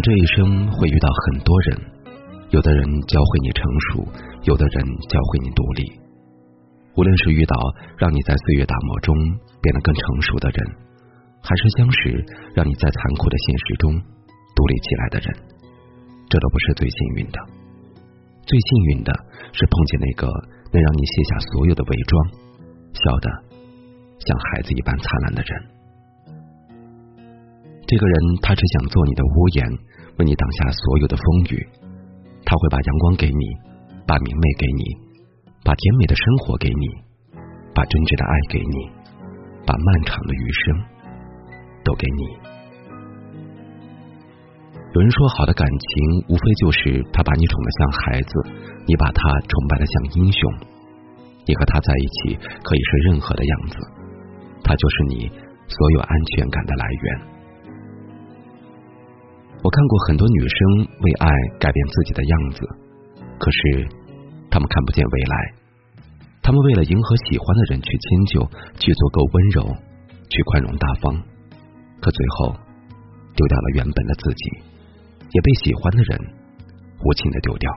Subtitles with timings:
[0.00, 1.80] 这一生会遇到很多人，
[2.50, 4.08] 有的人教会你成熟，
[4.44, 6.00] 有的人教会你独立。
[6.96, 7.54] 无论是遇到
[7.98, 9.14] 让你在岁月打磨中
[9.60, 10.58] 变得更成熟的人，
[11.42, 12.24] 还是相识
[12.54, 13.92] 让你在残酷的现实中
[14.56, 15.36] 独立起来的人，
[16.28, 17.38] 这都不是最幸运的。
[18.46, 19.12] 最幸运的
[19.52, 20.26] 是碰见那个
[20.72, 22.12] 能让你卸下所有的伪装，
[22.94, 23.28] 笑得
[24.26, 25.79] 像孩子一般灿烂的人。
[27.90, 29.66] 这个人，他只想做你的屋檐，
[30.18, 31.58] 为你挡下所有的风雨。
[32.46, 33.42] 他会把阳光给你，
[34.06, 34.82] 把明媚给你，
[35.66, 36.86] 把甜美的生活给你，
[37.74, 38.76] 把真挚的爱给你，
[39.66, 40.62] 把漫长的余生
[41.82, 42.22] 都给你。
[44.94, 45.90] 有人说，好的感情
[46.30, 48.32] 无非就是他把你宠得像孩子，
[48.86, 49.18] 你把他
[49.50, 50.42] 崇拜的像英雄。
[51.42, 53.74] 你和他在一起可以是任何的样子，
[54.62, 55.26] 他就是你
[55.66, 57.39] 所有安全感的来源。
[59.62, 60.58] 我看过很多女生
[61.00, 62.60] 为爱改变自己的样子，
[63.38, 63.88] 可是
[64.50, 65.54] 她们看不见未来。
[66.40, 68.40] 她们为了迎合喜欢的人去迁就，
[68.80, 69.76] 去做够温柔，
[70.30, 71.14] 去宽容大方，
[72.00, 72.56] 可最后
[73.36, 74.50] 丢掉了原本的自己，
[75.30, 76.18] 也被喜欢的人
[77.04, 77.70] 无情的丢掉。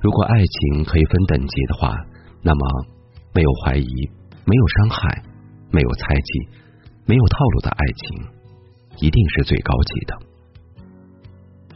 [0.00, 1.96] 如果爱情可以分等级的话，
[2.42, 2.86] 那么
[3.34, 3.88] 没有怀疑、
[4.44, 5.22] 没有伤害、
[5.72, 6.48] 没有猜忌、
[7.06, 8.37] 没有套路的爱情。
[9.00, 10.18] 一定是最高级的。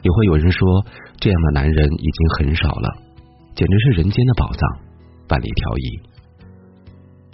[0.02, 0.84] 也会有人说，
[1.20, 2.88] 这样的男人已经很少了，
[3.54, 4.60] 简直是人间的宝藏，
[5.28, 6.12] 万里挑一。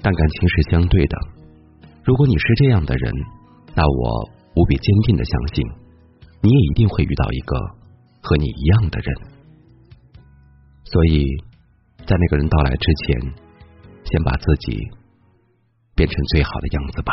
[0.02, 1.16] 但感情是相对的，
[2.04, 3.12] 如果你是这样的人，
[3.74, 5.64] 那我无比坚定的相信，
[6.42, 7.56] 你也一定会遇到一个
[8.22, 9.16] 和你一样的人。
[10.84, 11.24] 所以
[12.06, 13.32] 在那个人到来之前，
[14.04, 14.78] 先把自己
[15.94, 17.12] 变成最好的样子吧。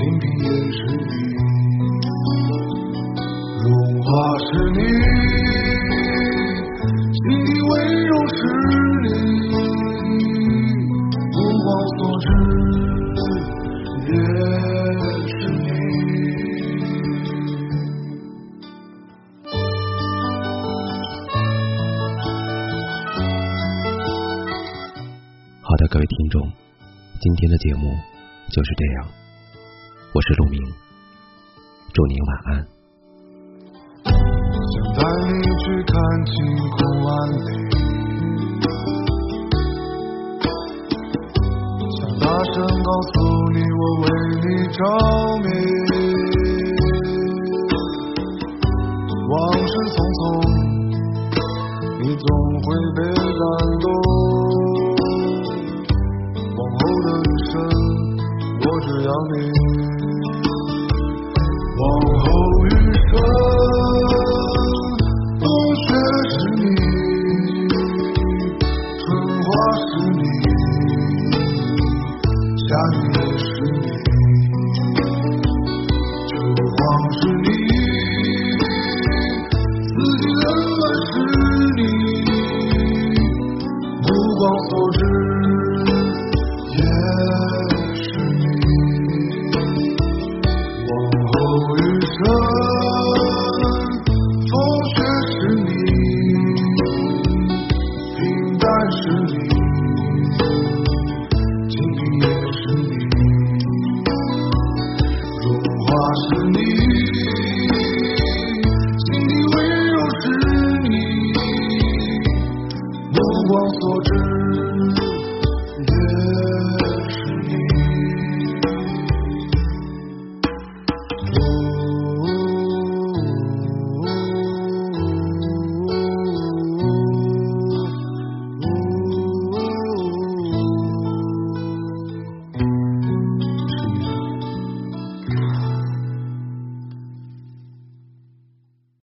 [0.00, 1.12] 听听也是你，
[3.60, 3.68] 融
[4.02, 4.80] 化是你，
[7.12, 7.70] 心底温
[8.06, 8.38] 柔是
[9.02, 9.06] 你，
[11.36, 11.68] 目光
[11.98, 12.24] 所至
[14.08, 14.10] 也
[15.28, 15.68] 是你。
[25.60, 26.40] 好的，各位听众，
[27.20, 27.94] 今天的节目
[28.48, 29.19] 就是这样。
[30.12, 30.60] 我是陆明，
[31.94, 32.66] 祝您晚安。
[34.04, 35.02] 想带
[35.38, 35.94] 你去看
[36.26, 36.34] 晴
[36.68, 37.48] 空万里，
[42.00, 43.14] 想大声告诉
[43.52, 44.06] 你我为
[44.42, 44.78] 你着
[45.44, 45.46] 迷。
[69.76, 69.78] 是
[70.16, 70.22] 你，
[72.66, 73.44] 夏雨也是
[73.80, 73.86] 你，
[76.28, 76.30] 秋
[76.76, 76.78] 黄
[77.12, 77.48] 是你，
[79.86, 80.44] 四季冷
[80.76, 81.12] 暖是
[81.76, 81.80] 你，
[84.02, 84.06] 目
[84.38, 84.98] 光所至。
[87.94, 88.04] 是
[88.38, 88.42] 你。
[90.88, 90.90] 往
[91.26, 91.32] 后
[91.76, 92.18] 余生